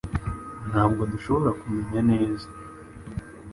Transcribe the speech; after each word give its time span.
Ntabwo 0.69 1.01
dushobora 1.11 1.51
kumenya 1.61 1.99
neza 2.11 2.47